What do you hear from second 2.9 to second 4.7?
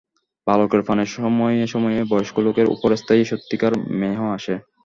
স্থায়ী সত্যিকার মেহ আসে।